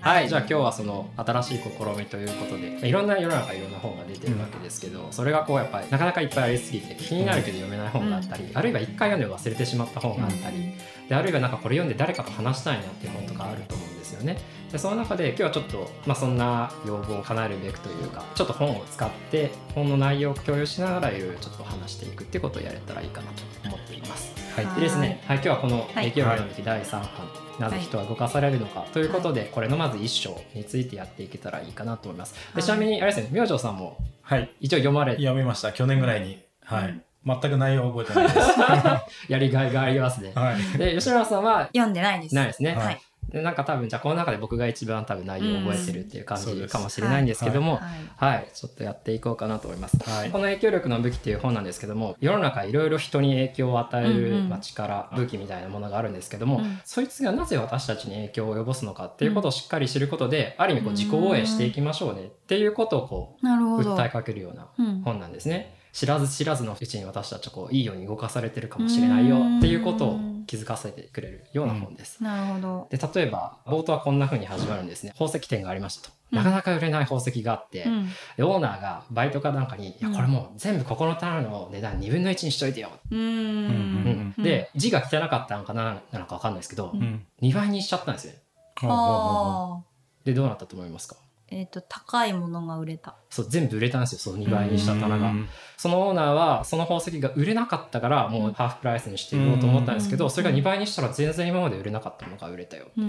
[0.00, 1.64] はい、じゃあ今日はその新しい試
[1.98, 10.72] みということで、まあいろんな世の中いろんな本が出てるわけですけど、それがこうやっぱりなかなかいっぱいありすぎて気になるけど読めない本があったり、あるいは一回読んで忘れてしまった本があったり、
[11.08, 14.38] であるいはなんかこれ読んで誰かと話したいなっていう本とかあると思うんですよね。
[14.72, 24.39] でその中で今日はちょっと、まあ、そんな要望を叶えるべくというかちょっと本を使って本の内容を共有しながらいろいろちょっと話していくっていうことをやれたらいいかなと思っています。
[24.56, 27.10] はいでですね、はい、今日はこのはい影響力の時第3版、
[27.58, 32.34] なぜ人は動かされるのかということで、これのまず一章についてやっていけたらいいかなと思います。
[32.54, 34.50] でちなみにあれですね、明星さんもはい。
[34.60, 35.72] 一応読まれ読みました。
[35.72, 36.42] 去年ぐらいに。
[36.64, 36.84] はい。
[36.84, 38.48] うん全く内容覚えてないです。
[39.28, 40.32] やりがいがありますね。
[40.34, 40.78] はい。
[40.78, 42.34] で吉村さんは読んでないです。
[42.34, 42.74] ないですね。
[42.74, 43.00] はいはい。
[43.30, 48.34] でなんか多分じゃあこの中で僕が一番多分内容を覚えてるっていう感じかもしれないんですけども、はい。
[48.34, 49.96] はい、ちょっとやっていこうかなと思います。
[49.98, 50.30] はい。
[50.30, 54.60] この影響力の武器っていう本なんですけども、世の中いろいろ人に影響を与える、うんうん。
[55.16, 56.80] 武器みたいなものがあるんですけども、うん。
[56.84, 63.46] そいつがなぜ私たちに影響を及ぼすのかっていうことをしっかり知ることで、ある意味こう自己応援していきましょうねっていうことをこう。
[63.46, 65.02] 訴えかけるようなうん。
[65.02, 65.76] 本なんですね。
[65.92, 72.20] 知らず知らずのうちに私たちはこういいように動かされてるかもしれないよっていうことを気づかせてくれるような本です。
[72.20, 72.88] なるほど。
[72.90, 84.34] で例えば冒頭はこんな風に始まるんですね宝石店がありましたとうんなかなか売れない宝石があって、うんでオーナーがバイトかなんかに「いやうんこれもう全部ここの棚の値段2分の1にしといてよ」うんん。
[84.42, 87.26] で字が汚かったのかななのか分かんないですけど、うんうん。
[87.42, 88.34] 2倍にしちゃったんですよ。
[90.24, 91.14] でどうなったと思いますか？
[91.50, 93.16] えっと、高いものが売れた。
[93.28, 95.30] そう全部売れたんですよその2倍にした棚が。
[95.30, 95.48] うん。
[95.76, 100.30] そのオーナーはその宝石が売れなかったからもうハーフプライスにしていこうと思ったんですけど、うん。
[100.30, 103.06] それが2倍にしたら全然今まで売れなかったものが売れたよ、じゃ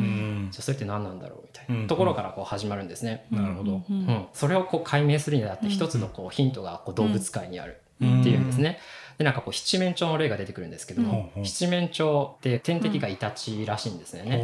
[0.59, 1.87] あそれって何なんだろうみたいな、うん。
[1.87, 3.71] ところからこう始まるんですね、なるほど。
[3.71, 3.81] うん。
[3.89, 4.25] うん。
[4.33, 7.77] それをこう解明するにあたってうん一つのこうヒントがこう動物界にある。
[8.01, 8.79] うんっていうんですね。
[9.19, 14.41] でなんかこう七面鳥の例が出てくるんですけども、うん七面鳥って天敵がイタチらしいんですよね。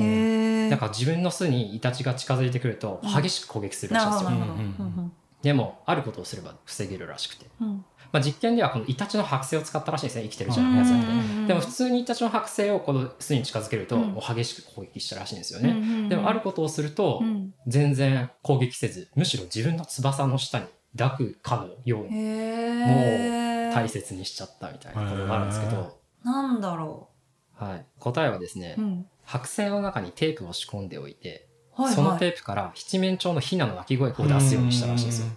[0.69, 3.21] なんか自分の巣にイタチが近づいてくるとうん。
[3.21, 5.11] 激しく攻撃するらしいんですよ。
[5.41, 7.85] でもあることをすれば防げるらしくて、うん。
[8.11, 11.07] まあ、実験ではこのイタチの剥製を使ったらしいんですね生きてるじゃうんやつやって。
[11.07, 14.07] うんでも普通にイタチの剥製をこの巣に近づけるとうん。
[14.13, 15.69] もう激しく攻撃したらしいんですよね。
[15.69, 17.53] うんうんでもあることをするとうん。
[17.67, 20.65] 全然攻撃せずむしろ自分の翼の下に
[20.97, 23.71] 抱くかのようにへえ。
[23.73, 27.09] 大切にしちゃったみたいなことがあるんですけど、なんだろ
[27.53, 28.81] はい、答えはですね、う。
[28.81, 29.05] うん。
[29.27, 35.27] 白線の中にテープを仕込んでおいて、はいそのはテープから七面鳥のヒナの鳴き声を出すようにしたらしいんですよ。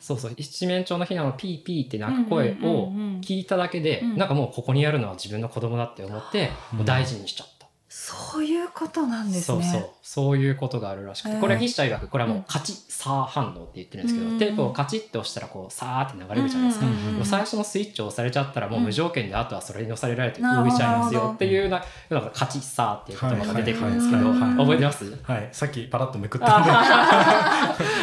[0.00, 0.34] そうそう。
[0.36, 2.90] 七面鳥のヒナのピーピーって鳴く声を
[3.20, 4.16] 聞いただけで、うん。
[4.16, 6.78] なんかもうここにやるのは自分の子供だって思って、うん。
[6.78, 7.51] もう大事にしちゃった。
[7.94, 9.62] そういうことなんですね。
[9.62, 9.90] そうそう。
[10.02, 11.34] そういうことがあるらしくて。
[11.34, 11.40] へー。
[11.40, 14.38] これは筆者曰くこれはもうカチッサー反応って言ってるんですけど、うん。
[14.38, 24.48] テープをカチッて押したらこうサーって流れるじゃないですか、うんうんうんでも最初のスイッチを押されちゃったらもう無条件であとはそれに押されられて動いちゃいますよっていうななんかカチッサーっていう言葉が出てくるんですけど、はいはい。
[24.48, 25.18] はい覚えてます？
[25.22, 25.48] はい。
[25.52, 26.60] さっきパラッとめくった。
[26.60, 26.70] んで。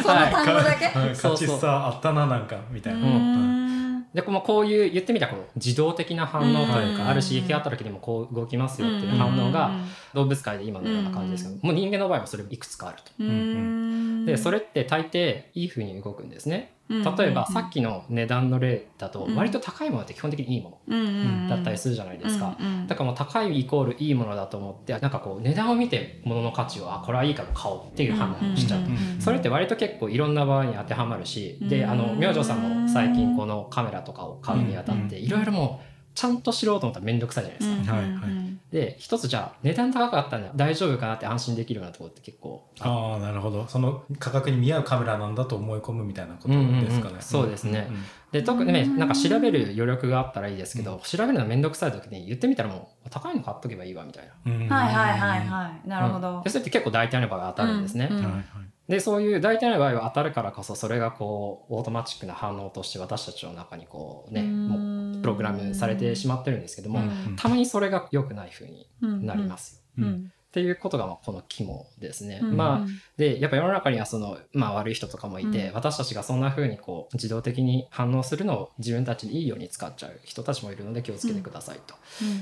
[0.03, 0.85] その単語だけ？
[0.85, 1.15] はい。
[1.15, 3.58] カチッさあったな、なんか、みたいな。
[4.13, 7.07] でこうこういう言ってみたらこの自動的な反応というか、うん。
[7.09, 9.71] ある刺激があった時にもこう動きますよっていう反応が
[10.13, 13.11] 動物界で今のような感じですけど、もう人間の場合もそれいくつかあると。
[13.19, 14.25] うん。
[14.25, 16.73] でそれって大抵いい風に動くんですね。
[16.89, 19.35] 例えばさっきの値段の例だとうん。
[19.35, 22.57] 割と高いものって基本的にいいもののだったりするじゃないですか。
[22.87, 28.79] だからもう高いイコールいいものだと思ってなんかこう値段を見て物の価値をあこれはいいから買おうっていう判断をしちゃう。
[29.19, 31.89] うんそれって割と結構いろんな場合に当てはまるし、で、うん。
[31.91, 35.25] あの、明星さんも最近このカメラとかを買うにあたって、うん。
[35.25, 37.95] いろいろもう、ちゃんと知ろうと思ったらめんどくさいじゃないですか。
[37.95, 38.49] はいはい。
[38.71, 43.65] で、一つじゃあ、値段高かったら大丈夫かなって安心できるようなところって結構ああ、なるほど。
[43.67, 46.81] その価格に見合うカメラなんだと思い込むみたいなことですかね。
[46.81, 47.21] うんうんうん。
[47.21, 47.87] そうですね。
[47.89, 48.05] んん。
[48.31, 48.97] で、特にね、うん。
[48.97, 54.51] なんか調べる余力があったらいいですけど、調べるのめんどくさい時に言ってみたらもう、高いの買っとけばいいわみたいな。
[54.51, 55.87] うんはいはいはいはい。
[55.87, 56.21] なるほうん。
[56.21, 56.49] どで。
[56.49, 58.09] それって結構大体の場合は当たるんですね。
[58.11, 58.17] うん。
[58.17, 58.43] はいはい
[58.89, 67.35] で、そういう大体の場合は当たるからこそ、それがこう、オートマチックな反応として私たちの中にこうね、もうプログラムされてしまってるんですけども、うん。
[67.35, 69.85] たまにそれが良くない風になります。
[69.95, 70.03] うん。
[70.03, 72.39] ううんんっていうことがまあこの肝ですね。
[72.41, 72.87] うんまあ、
[73.17, 75.73] で、やっぱ世の中にはその、まあ悪い人とかもいて、うん。
[75.75, 81.79] 私たちがそんな風にこう、自動的に反応するのを自分たちにいいように使っちゃう人たちもいるので気をつけてください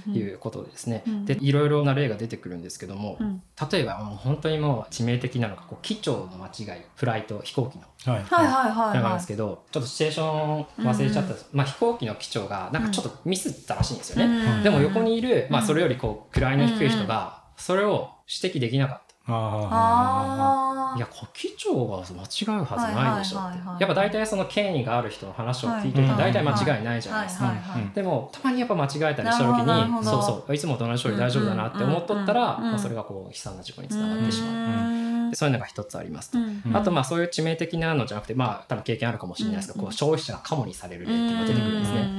[0.05, 1.03] ということですね。
[1.05, 1.25] うん。
[1.25, 3.41] で、いろいろな例が出てくるんですけども、うん。
[3.69, 8.13] 例えばもう本当にもう致命的なのが、こう、機長の間違い、フライト、飛行機の。
[8.13, 8.23] はい。
[8.23, 14.45] はいはいはいなんですけど、ちょっとシチュエーション忘れちゃった、まあ飛行機の機長がなんかちょっとミスったらしいんですよね。
[14.57, 19.07] うんでも横にいる、まあそれよりこう位の低い人が、それを指摘できなかった。
[19.29, 23.83] ああいや古希長が間違うはずないでしょって。
[23.83, 27.53] やっぱ大体その権威がある人の話を聞いてるとはい大体間違いないじゃないですか。
[27.93, 35.35] でもたまにやっぱ間違えたりした時にどそうそういつもと同じ通り大丈夫だなって思っとったら、まあ、それがこう悲惨な事故につながってしまう。
[35.35, 36.37] そういうのが一つありますと。
[36.39, 42.09] んあとまあそういう致命的なのじゃなくてまあ多分経験あるかもしれないですけど、うんこう消費者がカモにされる例っていうのが出てくるんですね。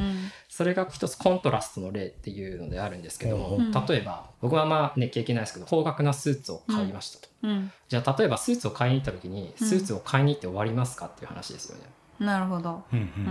[0.48, 7.28] ねそれが一つコントラストの例っていうのであるんですけども、うん例えば僕はまあね経験ないですけど高額なスーツを買いましたと。
[7.42, 7.70] うん。
[7.88, 9.66] じゃあ例えばスーツを買いに行った時にうん。
[9.66, 11.84] スーツを買いに行って終わりますかっていう話ですよね。
[12.18, 12.82] なるほど。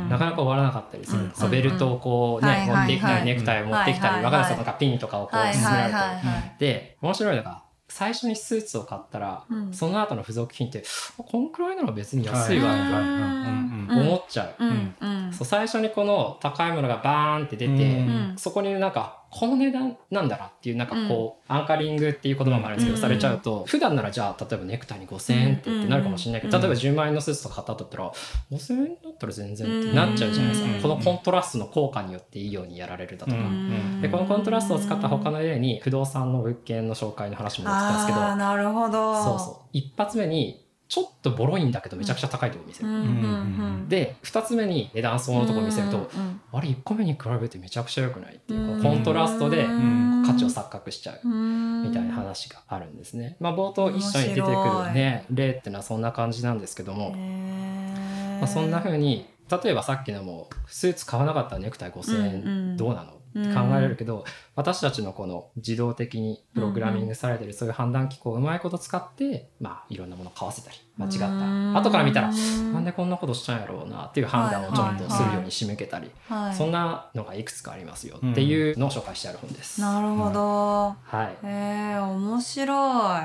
[0.10, 1.32] なかなか終わらなかったりする、うん。
[1.32, 6.56] そうベルトをこうね、持ってきたりネクタイを持ってきたり、はいはいわかんかピンとかをこうはい進められて、はいはいはい。
[6.60, 9.74] で面白いのが最初にスーツを買ったら、うん。
[9.74, 10.84] その後の付属品って
[11.20, 14.96] あこんくらいなら別に安いわとか思っちゃう、うん。
[15.02, 18.34] うんそう最初にこの高いものがバーンって出て、うん。
[18.38, 23.02] そこになんかこの値段なんだなっていうなんかこう、アンカリングっていう言葉もあるんですけど、うん。
[23.02, 26.64] されちゃうと普段ならじゃあ例えばネクタイに5000円ってってなるかもしれないけど、うん。
[26.64, 28.12] 例えば10万円のスーツとか買ったとったら
[28.52, 30.82] 5000円だったら全然ってなっちゃうじゃないですか、うん。
[30.82, 34.02] このコントラストの効果によっていいようにやられるだとか、うん。
[34.02, 39.24] でこのコントラストを使った他の例に不動産の物件の紹介の話も出てたんですけどなるほど。
[39.24, 39.70] そうそう。
[39.74, 42.96] 一発目にちょっとボロいんだけどめちゃくちゃ高いとこ見せる、うん。
[42.96, 50.24] うんうんで2つ目に値段相応のとこ見せると、うんあれ1個目に比べてめちゃくちゃ良くないっていうコントラストでうん。
[50.26, 51.84] 価値を錯覚しちゃううん。
[51.84, 53.38] みたいな話があるんですね。
[53.40, 59.26] まあ冒頭一緒に出てくるね例っていうのはそんな感じなんですけども、まあ、そんな風に
[59.64, 62.78] 例えばさっきのもスーツ買わなかったらネクタイ5,000うんう円ん。
[62.78, 63.14] どうなのっ
[63.44, 64.26] て考えれるけど
[64.58, 71.80] 私たちのこの自動的にプログラミングされてるそういう判断機構をうまいこと使ってまあいろんなものを買わせたり間違った。
[71.80, 76.56] 後から見たらなんでこんなことしたんやろうなっていう判断をちょっとするように仕向けたりはい。
[76.56, 79.80] そんなのがいくつかありますよっていうのを紹介してある本です。
[79.80, 80.96] なるほど。
[81.04, 81.46] はい。
[81.46, 82.74] へえ面白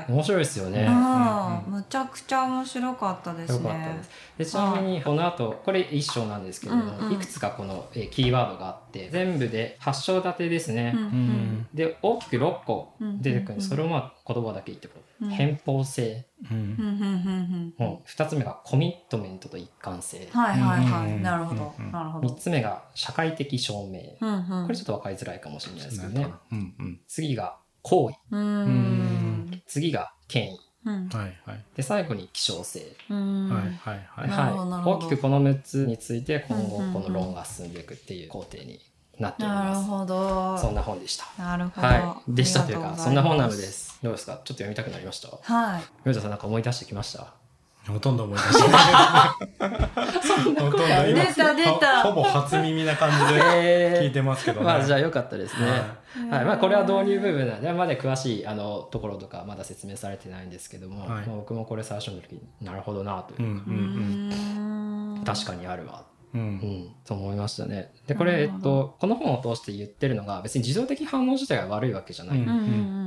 [0.07, 0.11] い。
[0.11, 0.85] 面白いですよね。
[0.87, 1.73] うん。
[1.73, 4.09] むちゃくちゃ面白かったですよかったねです。
[4.37, 10.93] でちなみにこの後これ一章なんですけれども、いくつかこのえーキーワードがあって全部で8章立てですね。
[10.95, 11.22] うんうん
[11.73, 13.61] で大きく6個出てくる。
[13.61, 15.29] それをまあ言葉だけ言ってくる、うん。
[15.29, 16.57] 偏方性、うん。
[16.57, 16.65] うん。
[16.65, 16.75] うん。
[16.77, 17.73] うん。
[17.79, 17.87] うん。
[17.87, 21.19] うん、2つ目がコミットメントと一貫性、はいはいはうん。
[21.19, 21.73] いなるほど。
[21.79, 21.91] うん。
[21.91, 24.65] なるほ3どつ目が社会的証明、うんうん。
[24.65, 27.01] これちょっと分かりづらいかもしれないですけどね、うんうん。
[27.07, 28.15] 次が行為。
[29.67, 30.59] 次が権威。
[30.85, 31.07] うん。
[31.09, 31.65] はいはい。
[31.75, 38.79] で最後に希少性、大きくこの6つについて今後この論が進んでいくっていう工程に
[39.19, 39.87] なっておりなるます。
[39.87, 40.57] ほど。
[40.57, 41.25] そんな本でした。
[41.41, 41.87] なるほど。
[41.87, 42.31] はい。
[42.35, 43.99] でしたというか、そんな本なのです。
[44.01, 44.33] どうですか？
[44.33, 45.29] ちょっと読みたくなりました？
[45.53, 45.83] はい。
[46.05, 47.27] ヨジさんなんか思い出してきました？
[47.87, 48.81] ほとんど思い出してない。
[50.39, 52.01] ほとんど今出た出た。
[52.03, 53.41] ほぼ初耳な感じで
[53.97, 54.65] え聞いてますけどね。
[54.65, 55.69] まあじゃあよかったですね。
[56.31, 56.45] ははい。
[56.45, 61.09] まあ、これは導入部分なんでまだ詳しいあのところとかまだ説明されてないんですけども、はい。
[61.27, 64.31] まあ僕もこれ最初の時になるほどなというう、んうん。
[65.17, 65.23] うーん。
[65.25, 66.91] 確かにあるわ、うん。
[67.05, 67.91] と思いましたね。
[68.07, 72.37] でこれ、えっと、この本を通して言ってるのが別に自動的反応自体が悪いわけじゃない。
[72.37, 72.61] うんうんう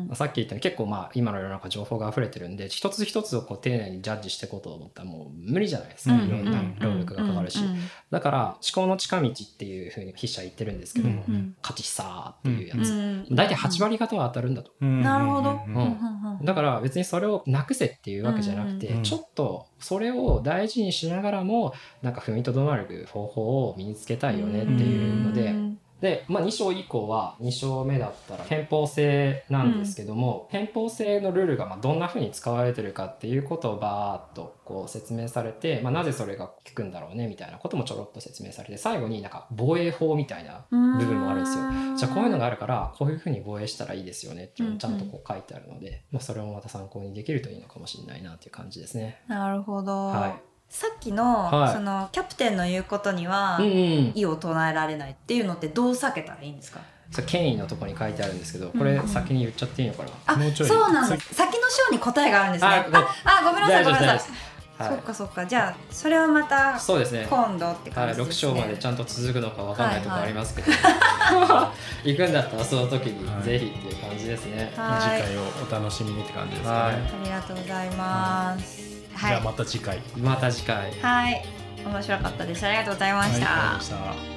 [0.05, 0.07] ん。
[0.09, 7.77] まあさっき言ったように結構まあ今の世の中情報が溢れてるんで一つ一つをこう丁寧にジャッジしていこうと思ったらもう無理じゃないですか、うんいろんな労力がかかるし、うん
[8.11, 11.57] だから思考の近道っていうふうに筆者は言ってるんですけども、うんうん。
[11.61, 15.51] 価値さーっていうやうつ、ん大体8割方は当たるんだと、うんなるほど。
[15.67, 16.45] うんうんうんうん。
[16.45, 19.03] だから別にそれをなくせっていうわけじゃなくて、うん。
[19.03, 25.55] ちょっとそれを大事にしながらもなんか踏みとどまる方法を身につけたいよねっていうので、
[26.01, 41.65] で、まあ、2章以降は2章目だったら偏方性なんですけども、偏方性のルールがまあどんな風に使われてるかっていうことをバーっとこう説明されて、まあ、なぜそれが効くんだろうねみたいなこともちょろっと説明されて最後になんか防衛法みたいな部分もあるんですよ。
[41.97, 49.23] じゃあこういうのがあるからこういう風に防衛したらいいですよねっていうのをちゃんとこう書いてあるので、まあ、それもまた参考にできるといいのかもしれないなっていう感じですね。
[49.29, 51.73] なるほど、はいさっきの,、はい。
[51.73, 56.81] そのキャプテンの言うことには、うんうん、異を唱えられないっていうのってどう避けたらいいんですか？
[57.11, 60.05] それ権威のところに書いてあるんですけどこれ先に言っちゃっていいのか
[60.35, 61.17] な、うちょいそうなんだ。
[61.17, 62.69] 先の章に答えがあるんですね。
[62.69, 63.07] あごあ
[63.41, 64.91] あごめんなさいごめんなさい、はい。
[64.91, 65.47] そっかそっか。
[65.47, 67.27] じゃあそれはまたそうですね。
[67.31, 70.73] 今度ってはい、6感じですね、章までちゃんと続くのかわかんないところありますけど、
[72.05, 74.73] 行くんだったらその時にぜひっていう感じですね。
[74.77, 75.23] はい。
[75.23, 76.97] 次回をお楽しみにって感じですかはい。
[76.97, 77.11] ね。
[77.23, 79.99] ありがとうございます、はいじゃあまた次回。
[80.17, 80.93] また次回。
[81.01, 81.45] はい。
[81.85, 82.67] 面白かったです。
[82.67, 84.36] ありがとうございました、はい